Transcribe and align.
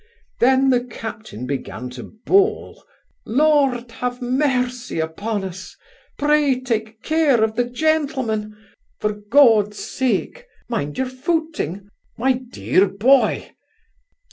Then 0.39 0.71
the 0.71 0.83
captain 0.83 1.45
began 1.45 1.91
to 1.91 2.11
bawl, 2.25 2.83
'Lord 3.23 3.91
have 3.91 4.19
mercy 4.19 4.99
upon 4.99 5.43
us! 5.43 5.75
pray, 6.17 6.59
take 6.59 7.03
care 7.03 7.43
of 7.43 7.53
the 7.55 7.65
gentleman! 7.65 8.57
for 8.99 9.13
God's 9.13 9.77
sake, 9.77 10.47
mind 10.67 10.97
your 10.97 11.05
footing, 11.05 11.87
my 12.17 12.33
dear 12.33 12.87
boy! 12.87 13.51